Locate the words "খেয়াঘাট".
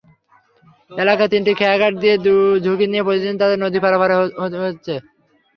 1.59-1.93